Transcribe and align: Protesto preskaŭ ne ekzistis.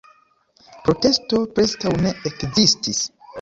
Protesto 0.87 1.41
preskaŭ 1.59 1.93
ne 2.07 2.15
ekzistis. 2.31 3.05